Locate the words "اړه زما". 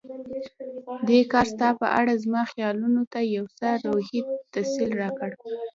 1.99-2.43